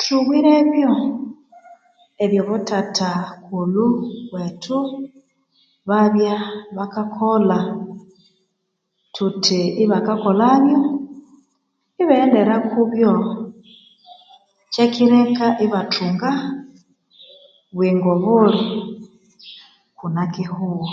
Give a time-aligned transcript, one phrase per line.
[0.00, 0.90] Thubwirebyo
[2.24, 3.84] ebyo bathathakulhu
[4.32, 4.78] wethu
[5.88, 6.34] babya
[6.76, 7.60] bakakolha.
[9.14, 10.80] Thuthi, ibakakolhabyo,
[12.02, 13.12] ibaghendera kubyo
[14.72, 16.30] kyekireka ibathunga
[17.74, 18.60] buyingo buli
[19.98, 20.90] kunakihugho.